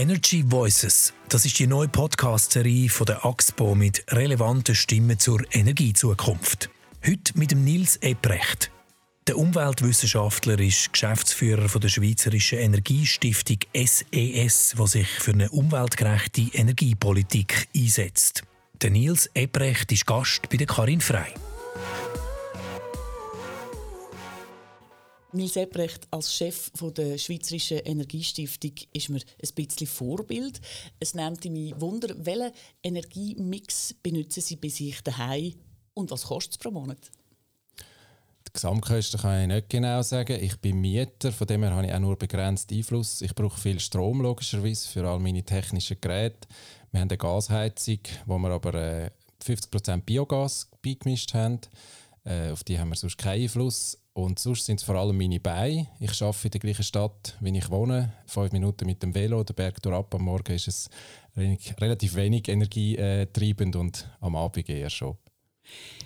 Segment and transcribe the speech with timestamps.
[0.00, 6.70] Energy Voices, das ist die neue Podcast-Serie von der AXPO mit relevanten Stimmen zur Energiezukunft.
[7.06, 8.70] Heute mit dem Nils Ebrecht.
[9.26, 16.48] Der Umweltwissenschaftler ist Geschäftsführer von der Schweizerischen Energiestiftung SES, e die sich für eine umweltgerechte
[16.54, 18.44] Energiepolitik einsetzt.
[18.80, 21.34] Der Nils Ebrecht ist Gast bei der Karin Frei.
[25.32, 30.60] Nils Ebrecht als Chef der Schweizerischen Energiestiftung ist mir ein bisschen Vorbild.
[30.98, 35.54] Es nimmt mich Wunder, welchen Energiemix benutzen Sie bei sich daheim
[35.94, 36.98] und was kostet es pro Monat?
[38.48, 40.42] Die Gesamtkosten kann ich nicht genau sagen.
[40.42, 43.22] Ich bin Mieter, von dem her habe ich auch nur begrenzt Einfluss.
[43.22, 46.48] Ich brauche viel Strom logischerweise für all meine technischen Geräte.
[46.90, 49.10] Wir haben eine Gasheizung, wo wir aber äh,
[49.44, 51.60] 50% Biogas beigemischt haben.
[52.24, 53.96] Äh, auf die haben wir sonst keinen Einfluss.
[54.20, 55.86] Und sonst sind es vor allem meine Beine.
[55.98, 58.12] Ich arbeite in der gleichen Stadt, wie ich wohne.
[58.26, 60.14] Fünf Minuten mit dem Velo, der Berg ab.
[60.14, 60.90] Am Morgen ist es
[61.36, 65.16] relativ wenig energietreibend und am Abend eher schon.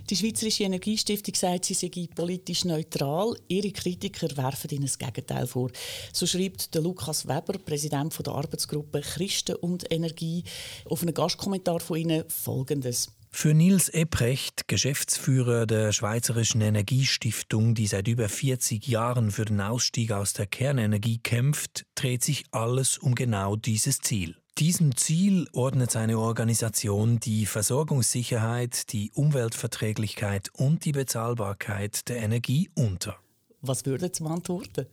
[0.08, 3.36] Die Schweizerische Energiestiftung sagt, sie sei politisch neutral.
[3.48, 5.70] Ihre Kritiker werfen ihnen das Gegenteil vor.
[6.12, 10.44] So schreibt der Lukas Weber, Präsident der Arbeitsgruppe Christen und Energie,
[10.84, 13.08] auf einen Gastkommentar von ihnen folgendes.
[13.36, 20.12] Für Nils Ebrecht, Geschäftsführer der Schweizerischen Energiestiftung, die seit über 40 Jahren für den Ausstieg
[20.12, 24.36] aus der Kernenergie kämpft, dreht sich alles um genau dieses Ziel.
[24.56, 33.16] Diesem Ziel ordnet seine Organisation die Versorgungssicherheit, die Umweltverträglichkeit und die Bezahlbarkeit der Energie unter.
[33.60, 34.86] Was würden Sie antworten?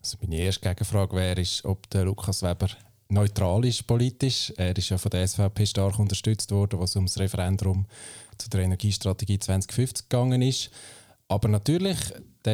[0.00, 2.68] Also meine erste Gegenfrage wäre, ob der Lukas Weber
[3.08, 4.52] neutral ist politisch.
[4.56, 7.86] Er ist ja von der SVP stark unterstützt worden, was um das Referendum
[8.38, 10.70] zu der Energiestrategie 2050 gegangen ist.
[11.28, 11.98] Aber natürlich,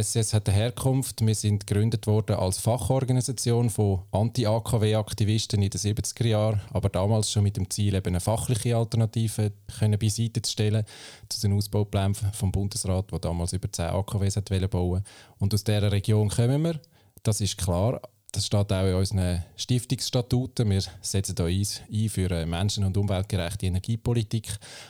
[0.00, 1.24] SES hat eine Herkunft.
[1.24, 7.42] Wir sind gegründet worden als Fachorganisation von Anti-AKW-Aktivisten in den 70er Jahren, aber damals schon
[7.42, 10.86] mit dem Ziel, eben eine fachliche Alternative können beiseite zu stellen
[11.28, 14.40] zu den Ausbauplänen vom Bundesrat, der damals über 10 AKWs
[14.70, 15.04] bauen
[15.38, 16.80] Und aus dieser Region kommen wir.
[17.22, 18.00] Das ist klar,
[18.32, 20.70] das steht auch in unseren Stiftungsstatuten.
[20.70, 24.48] Wir setzen uns ein für eine menschen- und umweltgerechte Energiepolitik.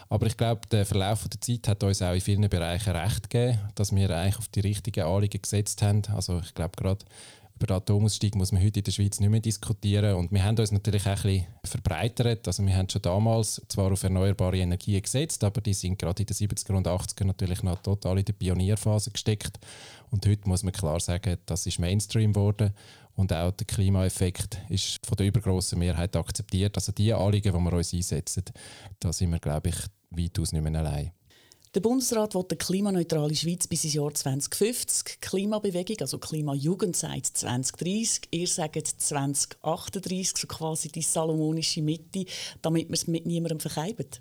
[0.09, 3.59] Aber ich glaube, der Verlauf der Zeit hat uns auch in vielen Bereichen recht gegeben,
[3.75, 6.03] dass wir eigentlich auf die richtigen Anliegen gesetzt haben.
[6.15, 7.05] Also ich glaube gerade
[7.57, 10.15] über den Atomausstieg muss man heute in der Schweiz nicht mehr diskutieren.
[10.15, 12.47] Und wir haben uns natürlich auch ein bisschen verbreitert.
[12.47, 16.27] Also wir haben schon damals zwar auf erneuerbare Energien gesetzt, aber die sind gerade in
[16.27, 19.59] den 70er und 80er natürlich noch total in der Pionierphase gesteckt.
[20.11, 22.73] Und heute muss man klar sagen, das ist Mainstream geworden.
[23.23, 26.77] Und auch der Klimaeffekt ist von der übergroßen Mehrheit akzeptiert.
[26.77, 28.43] Also die Anliegen, die wir uns einsetzen,
[28.99, 29.77] da sind wir, glaube ich,
[30.11, 31.13] weitaus nicht mehr allein.
[31.73, 35.21] Der Bundesrat will eine klimaneutrale Schweiz bis ins Jahr 2050.
[35.21, 38.23] Klimabewegung, also Klimajugend, sagt 2030.
[38.33, 42.25] Ihr sagt 2038, so quasi die salomonische Mitte,
[42.61, 44.21] damit man es mit niemandem verkeibt.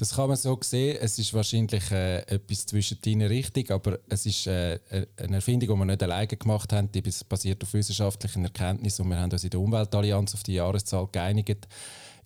[0.00, 0.96] Das kann man so sehen.
[0.98, 5.78] Es ist wahrscheinlich äh, etwas zwischendrin richtig, aber es ist äh, äh, eine Erfindung, die
[5.78, 6.90] wir nicht alleine gemacht haben.
[6.90, 11.06] Die basiert auf wissenschaftlichen Erkenntnissen und wir haben uns in der Umweltallianz auf die Jahreszahl
[11.12, 11.68] geeinigt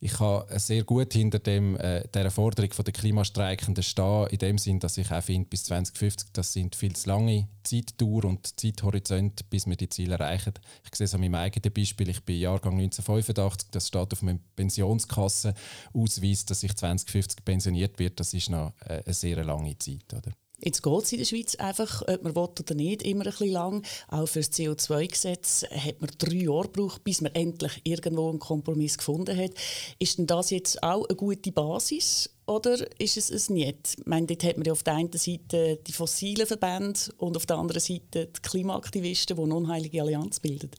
[0.01, 4.81] ich kann sehr gut hinter dem, äh, der Forderung der Klimastreikenden stehen, in dem Sinn,
[4.81, 9.67] dass ich auch finde, bis 2050, das sind viel zu lange Zeitdauer und Zeithorizont, bis
[9.67, 10.55] wir die Ziele erreichen.
[10.85, 14.41] Ich sehe es an meinem eigenen Beispiel, ich bin Jahrgang 1985, das steht auf meinem
[14.57, 20.13] Pensionskassenausweis, dass ich 2050 pensioniert werde, das ist noch äh, eine sehr lange Zeit.
[20.13, 20.33] Oder?
[20.65, 23.51] Jetzt geht es in der Schweiz einfach, ob man will oder nicht, immer ein bisschen
[23.51, 23.87] lang.
[24.09, 28.97] Auch für das CO2-Gesetz hat man drei Jahre gebraucht, bis man endlich irgendwo einen Kompromiss
[28.97, 29.51] gefunden hat.
[29.99, 33.97] Ist denn das jetzt auch eine gute Basis oder ist es es nicht?
[33.99, 37.45] Ich meine, dort hat man ja auf der einen Seite die fossilen Verbände und auf
[37.45, 40.71] der anderen Seite die Klimaaktivisten, die eine unheilige Allianz bilden.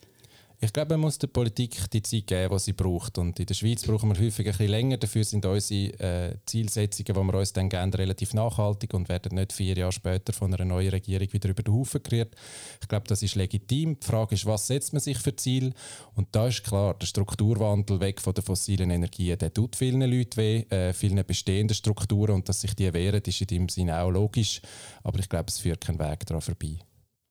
[0.61, 3.17] Ich glaube, man muss der Politik die Zeit geben, die sie braucht.
[3.17, 4.97] Und in der Schweiz brauchen wir häufig ein bisschen länger.
[4.97, 9.51] Dafür sind unsere äh, Zielsetzungen, die wir uns dann geben, relativ nachhaltig und werden nicht
[9.51, 12.35] vier Jahre später von einer neuen Regierung wieder über den Haufen gerührt.
[12.81, 13.99] Ich glaube, das ist legitim.
[13.99, 15.73] Die Frage ist, was setzt man sich für Ziel?
[16.15, 20.37] Und da ist klar, der Strukturwandel weg von den fossilen Energien, der tut vielen Leuten
[20.37, 22.35] weh, äh, vielen bestehenden Strukturen.
[22.35, 24.61] Und dass sich die wehren, ist in dem Sinne auch logisch.
[25.03, 26.79] Aber ich glaube, es führt keinen Weg daran vorbei.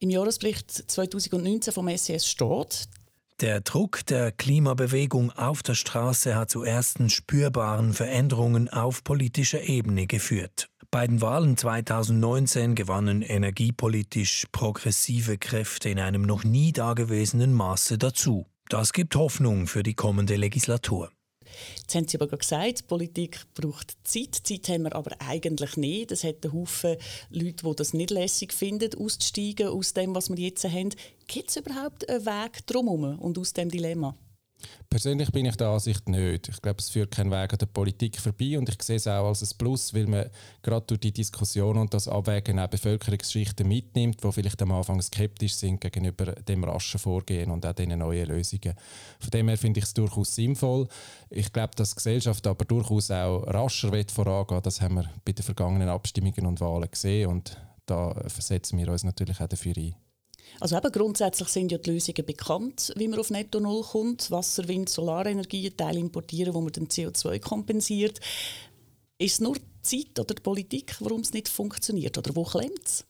[0.01, 2.89] Im Jahresbericht 2019 vom SES steht,
[3.41, 10.07] der Druck der Klimabewegung auf der Straße hat zu ersten spürbaren Veränderungen auf politischer Ebene
[10.07, 10.69] geführt.
[10.91, 18.47] Bei den Wahlen 2019 gewannen energiepolitisch progressive Kräfte in einem noch nie dagewesenen Maße dazu.
[18.69, 21.11] Das gibt Hoffnung für die kommende Legislatur.
[21.79, 24.35] Jetzt haben Sie aber gesagt, die Politik braucht Zeit.
[24.35, 26.13] Zeit haben wir aber eigentlich nicht.
[26.13, 26.97] Es hat einen Haufen
[27.31, 30.91] Leute, die das nicht lässig finden, auszusteigen aus dem, was wir jetzt haben.
[31.27, 34.17] Gibt es überhaupt einen Weg drumherum und aus dem Dilemma?
[34.95, 36.49] Persönlich bin ich der Ansicht nicht.
[36.49, 39.27] Ich glaube, es führt keinen Weg an der Politik vorbei und ich sehe es auch
[39.27, 40.31] als ein Plus, weil man
[40.63, 45.57] gerade durch die Diskussion und das Abwägen auch Bevölkerungsschichten mitnimmt, die vielleicht am Anfang skeptisch
[45.57, 48.75] sind gegenüber dem raschen Vorgehen und auch diesen neuen Lösungen.
[49.19, 50.87] Von dem her finde ich es durchaus sinnvoll.
[51.29, 55.43] Ich glaube, dass die Gesellschaft aber durchaus auch rascher vorangehen Das haben wir bei den
[55.43, 60.04] vergangenen Abstimmungen und Wahlen gesehen und da versetzen wir uns natürlich auch dafür ein.
[60.61, 64.31] Also eben grundsätzlich sind ja die Lösungen bekannt, wie man auf Netto Null kommt.
[64.31, 68.21] Wasser, Wind, Solarenergie, Teile importieren, wo man den CO2 kompensiert.
[69.19, 72.17] Ist es nur die Zeit oder die Politik, warum es nicht funktioniert?
[72.19, 73.05] Oder wo klemmt es?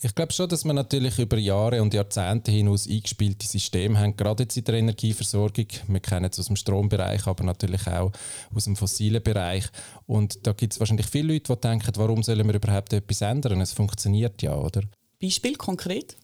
[0.00, 4.44] Ich glaube schon, dass wir natürlich über Jahre und Jahrzehnte hinaus eingespielte Systeme haben, gerade
[4.44, 5.66] jetzt in der Energieversorgung.
[5.88, 8.12] Wir kennen es aus dem Strombereich, aber natürlich auch
[8.54, 9.64] aus dem fossilen Bereich.
[10.06, 13.60] Und da gibt es wahrscheinlich viele Leute, die denken, warum sollen wir überhaupt etwas ändern?
[13.60, 14.82] Es funktioniert ja, oder?
[15.20, 16.16] Beispiel konkret?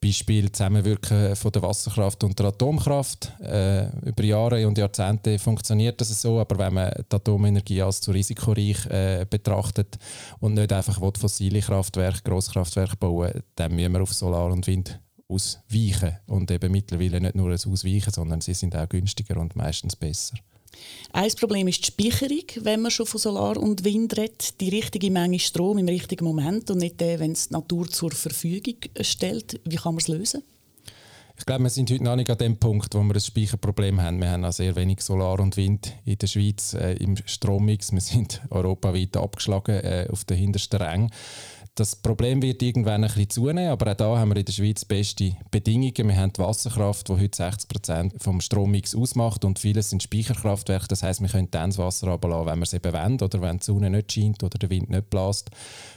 [0.00, 3.32] Beispiel Zusammenwirken von der Wasserkraft und der Atomkraft.
[3.40, 8.12] Äh, über Jahre und Jahrzehnte funktioniert das so, aber wenn man die Atomenergie als zu
[8.12, 9.98] risikoreich äh, betrachtet
[10.40, 16.16] und nicht einfach fossile Kraftwerke, Grosskraftwerke bauen, dann müssen wir auf Solar und Wind ausweichen.
[16.26, 20.36] Und eben mittlerweile nicht nur ein Ausweichen, sondern sie sind auch günstiger und meistens besser.
[21.12, 24.60] Ein Problem ist die Speicherung, wenn man schon von Solar und Wind redet.
[24.60, 28.10] Die richtige Menge Strom im richtigen Moment und nicht der, wenn es die Natur zur
[28.12, 29.60] Verfügung stellt.
[29.64, 30.42] Wie kann man es lösen?
[31.38, 34.20] Ich glaube, wir sind heute noch nicht an dem Punkt, wo wir ein Speicherproblem haben.
[34.20, 37.92] Wir haben auch sehr wenig Solar und Wind in der Schweiz äh, im Strommix.
[37.92, 41.10] Wir sind europaweit abgeschlagen äh, auf den hintersten Rängen.
[41.78, 44.84] Das Problem wird irgendwann ein bisschen zunehmen, aber auch da haben wir in der Schweiz
[44.84, 46.08] beste Bedingungen.
[46.08, 50.88] Wir haben die Wasserkraft, die heute 60 Prozent vom Strommix ausmacht und vieles sind Speicherkraftwerke.
[50.88, 53.58] Das heißt, wir können dann das Wasser runterlassen, wenn wir es eben wollen oder wenn
[53.58, 55.52] die Sonne nicht scheint oder der Wind nicht bläst.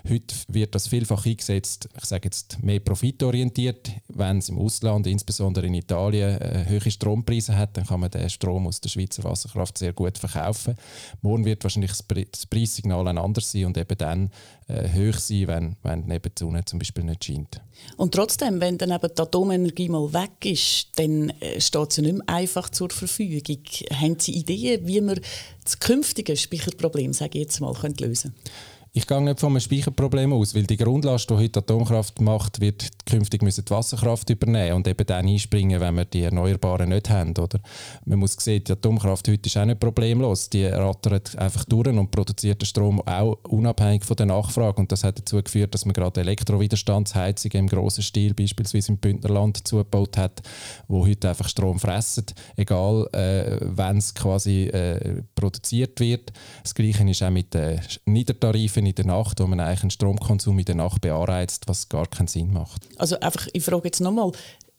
[0.07, 3.89] Heute wird das vielfach eingesetzt, ich sage jetzt mehr profitorientiert.
[4.09, 8.29] Wenn es im Ausland, insbesondere in Italien, äh, hohe Strompreise hat, dann kann man den
[8.29, 10.75] Strom aus der Schweizer Wasserkraft sehr gut verkaufen.
[11.23, 14.29] Morgen wird wahrscheinlich das Preissignal ein anderes sein und eben dann
[14.67, 17.61] äh, hoch sein, wenn, wenn die Sonne zum Beispiel nicht scheint.
[17.97, 22.17] Und trotzdem, wenn dann eben die Atomenergie mal weg ist, dann äh, steht sie nicht
[22.17, 23.63] mehr einfach zur Verfügung.
[23.93, 25.19] Haben Sie Ideen, wie man
[25.63, 28.51] das künftige Speicherproblem, sage ich jetzt mal, lösen können?
[28.93, 32.89] Ich gehe nicht von einem Speicherproblem aus, weil die Grundlast, die heute Atomkraft macht, wird
[33.05, 37.33] künftig müssen die Wasserkraft übernehmen und eben dann einspringen, wenn wir die Erneuerbaren nicht haben.
[37.37, 37.61] Oder?
[38.03, 40.49] Man muss sehen, die Atomkraft heute ist auch nicht problemlos.
[40.49, 44.81] Die rattert einfach durch und produziert den Strom auch unabhängig von der Nachfrage.
[44.81, 49.65] Und das hat dazu geführt, dass man gerade Elektrowiderstandsheizungen im grossen Stil, beispielsweise im Bündnerland,
[49.65, 50.41] zugebaut hat,
[50.89, 52.25] wo heute einfach Strom fressen,
[52.57, 56.33] egal äh, wenn es quasi äh, produziert wird.
[56.61, 60.57] Das Gleiche ist auch mit den Niedertarifen in der Nacht, wo man eigentlich einen Stromkonsum
[60.59, 62.87] in der Nacht beanreizt, was gar keinen Sinn macht.
[62.97, 64.31] Also einfach, ich frage jetzt nochmal,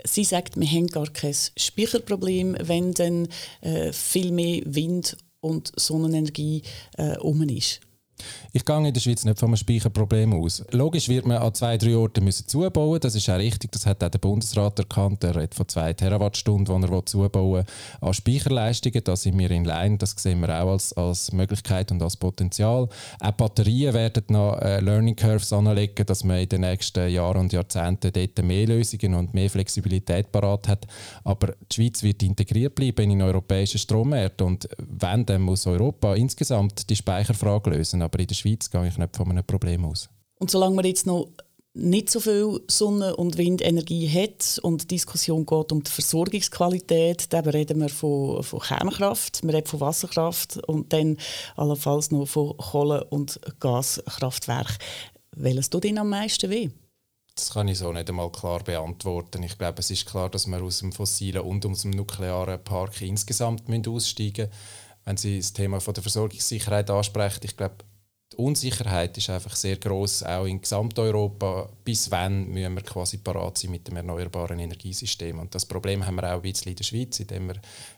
[0.04, 3.28] Sie sagt, wir haben gar kein Speicherproblem, wenn dann
[3.60, 6.62] äh, viel mehr Wind und Sonnenenergie
[6.96, 7.81] äh, um ist.
[8.53, 10.65] Ich gehe in der Schweiz nicht von einem Speicherproblem aus.
[10.71, 13.73] Logisch wird man an zwei, drei Orten müssen zubauen Das ist auch richtig.
[13.73, 15.25] Das hat auch der Bundesrat erkannt.
[15.25, 17.65] Er redet von zwei Terawattstunden, die er zubauen will,
[18.01, 19.03] an Speicherleistungen.
[19.05, 19.99] Da sind wir in Line.
[19.99, 22.89] Das sehen wir auch als, als Möglichkeit und als Potenzial.
[23.21, 27.53] Auch Batterien werden noch äh, Learning Curves anlegen, dass man in den nächsten Jahren und
[27.53, 30.87] Jahrzehnten dort mehr Lösungen und mehr Flexibilität parat hat.
[31.25, 34.43] Aber die Schweiz wird integriert bleiben in europäischen Strommarkt.
[34.43, 38.99] Und wenn, dann muss Europa insgesamt die Speicherfrage lösen aber in der Schweiz gehe ich
[38.99, 40.09] nicht von einem Problem aus.
[40.38, 41.28] Und solange man jetzt noch
[41.75, 47.47] nicht so viel Sonne- und Windenergie hat und die Diskussion geht um die Versorgungsqualität, dann
[47.47, 51.16] reden wir von, von Kernkraft, wir reden von Wasserkraft und dann
[51.57, 54.76] allenfalls noch von Kohle- und Gaskraftwerken.
[55.35, 56.69] Welches tut Ihnen am meisten weh?
[57.35, 59.42] Das kann ich so nicht einmal klar beantworten.
[59.42, 63.00] Ich glaube, es ist klar, dass wir aus dem fossilen und aus dem nuklearen Park
[63.00, 64.52] insgesamt aussteigen müssen.
[65.04, 67.76] Wenn Sie das Thema von der Versorgungssicherheit ansprechen, ich glaube,
[68.33, 71.69] die Unsicherheit ist einfach sehr groß, auch in Gesamteuropa.
[71.85, 75.39] Bis wann müssen wir quasi parat sein mit dem erneuerbaren Energiesystem?
[75.39, 77.57] Und das Problem haben wir auch ein bisschen in der Schweiz, indem wir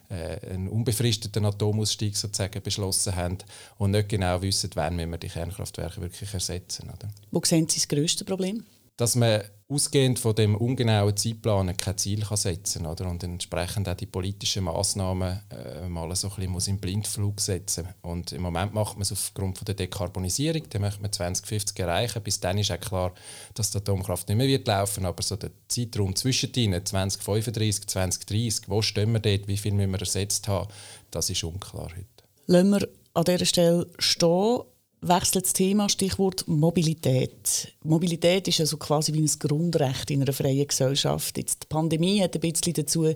[0.09, 3.37] äh, einen unbefristeten Atomausstieg sozusagen beschlossen haben
[3.77, 6.89] und nicht genau wissen, wann wir die Kernkraftwerke wirklich ersetzen.
[6.89, 7.09] Oder?
[7.31, 8.63] Wo sehen Sie das grösste Problem?
[8.97, 13.95] Dass man ausgehend von dem ungenauen Zeitplan kein Ziel kann setzen kann und entsprechend auch
[13.95, 17.87] die politischen Massnahmen äh, mal so ein muss im Blindflug setzen.
[18.03, 22.21] Und im Moment macht man es aufgrund von der Dekarbonisierung, die möchte man 2050 erreichen,
[22.21, 23.13] bis dann ist auch klar,
[23.55, 28.83] dass die Atomkraft nicht mehr wird laufen, aber so der Zeitraum zwischen 2035, 2030, wo
[28.83, 30.69] stehen wir dort, wie viel müssen wir ersetzt haben,
[31.09, 32.05] das ist unklar heute.
[32.45, 34.61] Lassen wir an dieser Stelle stehen
[35.07, 37.73] wechsle das Thema, Stichwort Mobilität.
[37.83, 41.37] Mobilität ist also quasi wie ein Grundrecht in einer freien Gesellschaft.
[41.37, 43.13] Jetzt die Pandemie hat ein bisschen dazu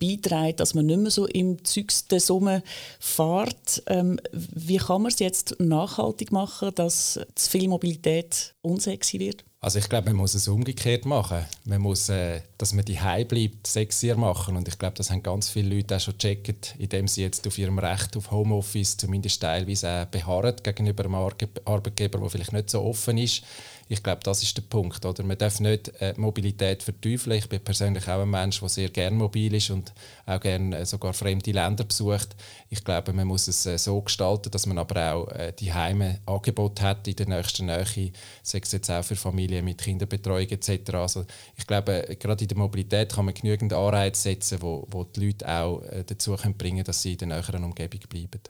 [0.00, 2.62] beigetragen, dass man nicht mehr so im Zügs der Summe
[2.98, 3.82] fährt.
[3.86, 9.44] Ähm, wie kann man es jetzt nachhaltig machen, dass zu viel Mobilität unsexy wird?
[9.60, 11.44] Also ich glaube, man muss es umgekehrt machen.
[11.64, 14.56] Man muss, äh, dass man die bleibt, sexier machen.
[14.56, 17.58] Und ich glaube, das haben ganz viele Leute auch schon gecheckt, indem sie jetzt auf
[17.58, 22.82] ihrem Recht auf Homeoffice zumindest teilweise auch beharren gegenüber einem Arbeitgeber, der vielleicht nicht so
[22.82, 23.42] offen ist.
[23.90, 25.04] Ich glaube, das ist der Punkt.
[25.04, 25.24] Oder?
[25.24, 27.38] Man darf nicht äh, Mobilität verteufeln.
[27.38, 29.94] Ich bin persönlich auch ein Mensch, der sehr gerne mobil ist und
[30.26, 32.36] auch gerne äh, sogar fremde Länder besucht.
[32.68, 36.20] Ich glaube, man muss es äh, so gestalten, dass man aber auch äh, die Heime
[36.26, 40.94] Angebot hat in der nächsten Nähe, sei es jetzt auch für Familien mit Kinderbetreuung etc.
[40.94, 41.24] Also
[41.56, 45.48] ich glaube, gerade in der Mobilität kann man genügend Anreize setzen, wo, wo die Leute
[45.48, 48.40] auch äh, dazu können bringen dass sie in der näheren Umgebung bleiben.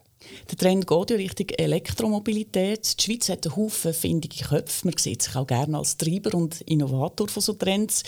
[0.51, 2.99] Der Trend geht ja Richtung Elektromobilität.
[2.99, 4.87] Die Schweiz hat einen Haufen findige Köpfe.
[4.87, 8.03] Man sieht sich auch gerne als Treiber und Innovator von so Trends.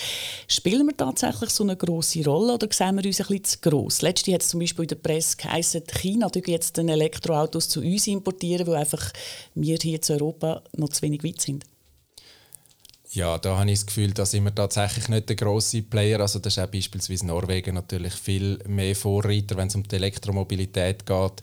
[0.49, 4.03] Spielen wir tatsächlich so eine grosse Rolle oder sehen wir uns ein bisschen zu gross?
[4.03, 8.67] Letztes hat es zum Beispiel in der Presse geheißen, China jetzt Elektroautos zu uns importieren,
[8.67, 9.13] weil einfach
[9.55, 11.65] wir hier in Europa noch zu wenig weit sind.
[13.13, 16.21] Ja, da habe ich das Gefühl, da sind wir tatsächlich nicht der grosse Player.
[16.21, 21.05] Also das ist auch beispielsweise Norwegen natürlich viel mehr Vorreiter, wenn es um die Elektromobilität
[21.07, 21.43] geht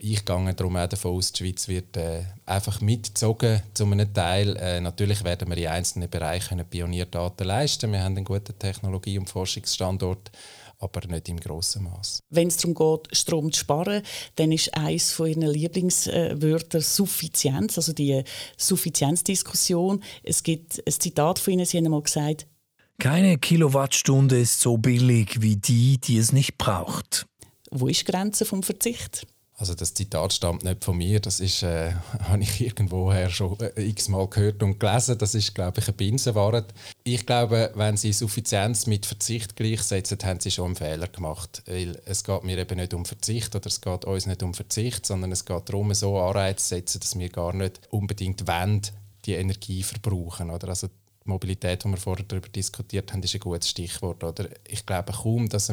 [0.00, 4.56] ich gehe darum auch davon aus, die Schweiz wird äh, einfach mitgezogen zu einem Teil.
[4.56, 7.92] Äh, natürlich werden wir in einzelnen Bereichen Pionierdaten leisten.
[7.92, 10.30] Wir haben einen guten Technologie- und Forschungsstandort,
[10.78, 12.20] aber nicht im grossen Maß.
[12.30, 14.02] Wenn es darum geht, Strom zu sparen,
[14.36, 18.22] dann ist eines von Ihren Lieblingswörtern Suffizienz, also die
[18.56, 20.02] Suffizienzdiskussion.
[20.22, 22.46] Es gibt ein Zitat von Ihnen, Sie haben einmal gesagt,
[23.00, 27.26] keine Kilowattstunde ist so billig wie die, die es nicht braucht.
[27.70, 29.24] Wo ist die Grenze vom Verzicht?
[29.60, 31.92] Also das Zitat stammt nicht von mir, das ist, äh,
[32.28, 35.18] habe ich irgendwoher schon äh, x-mal gehört und gelesen.
[35.18, 36.64] Das ist, glaube ich, ein Binsenware.
[37.02, 41.64] Ich glaube, wenn Sie Suffizienz mit Verzicht gleichsetzen, haben Sie schon einen Fehler gemacht.
[41.66, 45.04] Weil es geht mir eben nicht um Verzicht oder es geht uns nicht um Verzicht,
[45.04, 48.82] sondern es geht darum, so Anreize zu setzen, dass wir gar nicht unbedingt wollen,
[49.24, 50.50] die Energie verbrauchen.
[50.50, 50.68] Oder?
[50.68, 50.88] Also
[51.28, 54.24] Mobilität, die wir vorher darüber diskutiert haben, ist ein gutes Stichwort.
[54.24, 54.48] Oder?
[54.66, 55.72] Ich glaube kaum, dass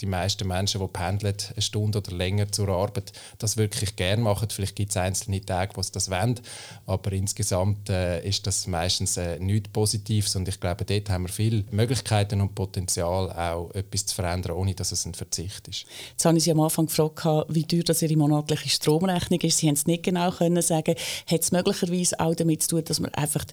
[0.00, 4.48] die meisten Menschen, die pendeln, eine Stunde oder länger zur Arbeit, das wirklich gerne machen.
[4.50, 6.40] Vielleicht gibt es einzelne Tage, wo sie das wollen,
[6.86, 11.32] aber insgesamt äh, ist das meistens äh, nichts Positives und ich glaube, dort haben wir
[11.32, 15.86] viele Möglichkeiten und Potenzial, auch etwas zu verändern, ohne dass es ein Verzicht ist.
[16.10, 19.58] Jetzt habe ich Sie am Anfang gefragt, wie teuer das Ihre monatliche Stromrechnung ist.
[19.58, 20.94] Sie haben es nicht genau können sagen.
[21.26, 23.44] Hat es möglicherweise auch damit zu tun, dass man einfach,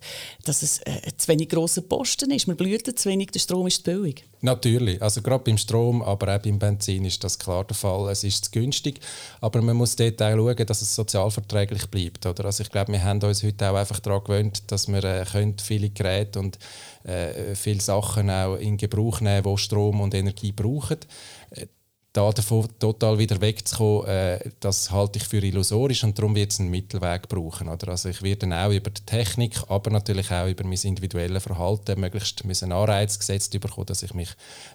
[0.43, 2.47] dass es äh, wenig grosser Posten ist.
[2.47, 4.25] Man blüht zu wenig, der Strom ist zu billig.
[4.41, 8.09] Natürlich, also gerade beim Strom, aber auch beim Benzin ist das klar der Fall.
[8.09, 8.99] Es ist zu günstig,
[9.41, 12.25] aber man muss dort auch schauen, dass es sozialverträglich bleibt.
[12.25, 12.45] Oder?
[12.45, 15.55] Also ich glaube, wir haben uns heute auch einfach daran gewöhnt, dass wir äh, können
[15.61, 16.57] viele Geräte und
[17.03, 20.99] äh, viele Sachen auch in Gebrauch nehmen, die Strom und Energie brauchen.
[22.11, 26.59] Da davon total wieder wegzukommen, äh, das halte ich für illusorisch und darum wird es
[26.59, 27.69] einen Mittelweg brauchen.
[27.69, 27.89] Oder?
[27.89, 31.99] Also ich werde dann auch über die Technik, aber natürlich auch über mein individuelles Verhalten
[31.99, 34.29] möglichst einen Anreiz gesetzt bekommen, dass ich mich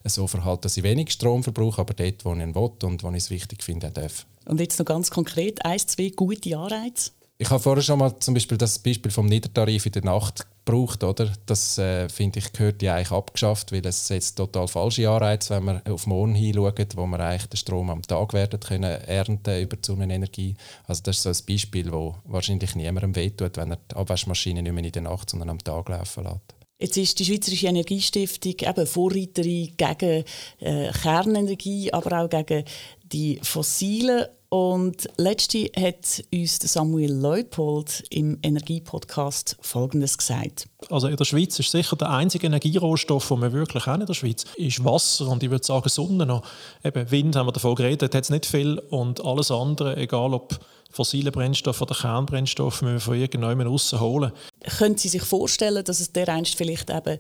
[0.05, 3.11] so verhalte, dass ich wenig Strom verbrauche, aber dort, wo ich ihn will und wo
[3.11, 4.27] ich es wichtig finde, darf.
[4.47, 7.11] Und jetzt noch ganz konkret, ein, zwei gute Anreize?
[7.37, 11.05] Ich habe vorher schon mal zum Beispiel das Beispiel vom Niedertarif in der Nacht gebraucht,
[11.05, 11.33] oder?
[11.47, 15.65] Das äh, finde ich gehört ja eigentlich abgeschafft, weil es setzt total falsche Anreize, wenn
[15.65, 19.77] man auf Mond hinschaut, wo man eigentlich den Strom am Tag werden können ernten über
[19.77, 20.55] die Sonnenenergie.
[20.87, 24.73] Also das ist so ein Beispiel, wo wahrscheinlich niemandem wehtut, wenn er die Abwaschmaschine nicht
[24.73, 26.55] mehr in der Nacht, sondern am Tag laufen lässt.
[26.79, 30.25] Jetzt ist die Schweizerische Energiestiftung eben Vorreiterin gegen
[30.59, 32.65] äh, Kernenergie, aber auch gegen
[33.05, 40.69] die fossilen und letzte hat uns Samuel Leupold im Energiepodcast Folgendes gesagt.
[40.91, 44.15] Also in der Schweiz ist sicher der einzige Energierohstoff, den wir wirklich haben in der
[44.15, 46.47] Schweiz, ist Wasser und ich würde sagen Sonne noch.
[46.85, 50.61] Eben Wind haben wir davon geredet, hat es nicht viel und alles andere, egal ob
[50.89, 54.31] fossile Brennstoff oder Kernbrennstoff, müssen wir von irgendjemandem außen holen.
[54.79, 57.19] Können Sie sich vorstellen, dass es dereinst vielleicht eben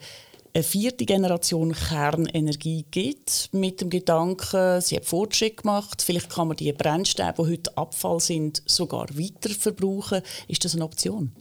[0.54, 6.56] eine vierte Generation Kernenergie gibt, mit dem Gedanken, sie hat Fortschritt gemacht, vielleicht kann man
[6.56, 10.22] die Brennstäbe, die heute Abfall sind, sogar weiter verbrauchen.
[10.46, 11.32] Ist das eine Option?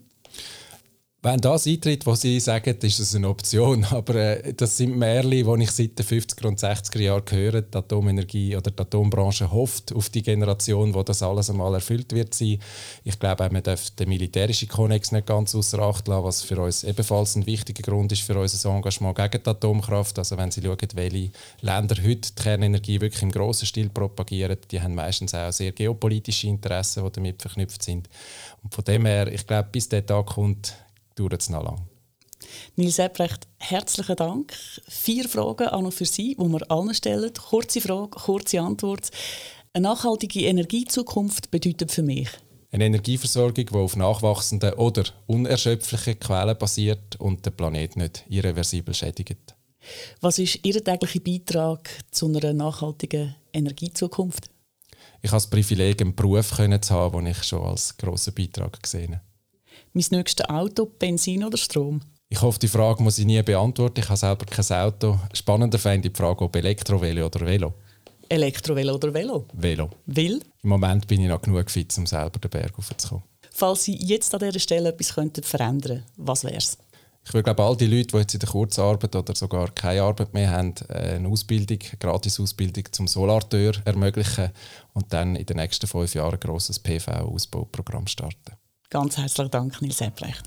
[1.25, 3.86] Wenn das eintritt, was Sie sagen, ist das eine Option.
[3.92, 7.62] Aber äh, das sind Märchen, die ich seit den 50er und 60er Jahren höre.
[7.62, 12.34] Die Atomenergie oder die Atombranche hofft auf die Generation, wo das alles einmal erfüllt wird
[12.34, 12.60] sein.
[13.06, 16.84] Ich glaube, man darf den militärischen Konnex nicht ganz außer Acht lassen, was für uns
[16.84, 20.20] ebenfalls ein wichtiger Grund ist für unser Engagement gegen die Atomkraft.
[20.20, 24.82] Also wenn Sie schauen, welche Länder heute die Kernenergie wirklich im grossen Stil propagieren, die
[24.82, 28.10] haben meistens auch sehr geopolitische Interessen, die damit verknüpft sind.
[28.62, 30.74] Und von dem her, ich glaube, bis der Tag kommt,
[31.15, 31.88] dauert es noch lange.
[32.75, 34.53] Nils Ebrecht, herzlichen Dank.
[34.88, 37.34] Vier Fragen auch noch für Sie, die wir allen stellen.
[37.34, 39.10] Kurze Frage, kurze Antwort.
[39.74, 42.29] Eine nachhaltige Energiezukunft bedeutet für mich?
[42.72, 49.55] Eine Energieversorgung, die auf nachwachsenden oder unerschöpflichen Quellen basiert und den Planeten nicht irreversibel schädigt.
[50.22, 54.50] Was ist Ihr täglicher Beitrag zu einer nachhaltigen Energiezukunft?
[55.22, 59.15] Ich habe das Privileg, einen Beruf zu haben, den ich schon als grossen Beitrag gesehen
[59.15, 59.33] habe
[59.93, 62.01] mein nächstes Auto, Benzin oder Strom?
[62.29, 64.00] Ich hoffe, die Frage muss ich nie beantworten.
[64.00, 65.19] Ich habe selber kein Auto.
[65.33, 67.73] Spannender fände ich die Frage, ob Elektrovelo oder Velo.
[68.27, 69.45] Elektrovelo oder Velo?
[69.53, 69.89] Velo.
[70.07, 70.41] Will?
[70.63, 73.23] Im Moment bin ich noch genug fit, um selber den Berg hochzukommen.
[73.51, 76.77] Falls Sie jetzt an dieser Stelle etwas könnten verändern könnten, was wäre es?
[77.25, 80.33] Ich würde glaube all die Leute, die jetzt in der Kurzarbeit oder sogar keine Arbeit
[80.33, 84.50] mehr haben, eine Ausbildung, eine Gratis-Ausbildung zum Solarteur ermöglichen
[84.93, 88.57] und dann in den nächsten fünf Jahren ein grosses PV-Ausbauprogramm starten.
[88.90, 90.44] Ganz herzlichen Dank, Nils Ebrecht.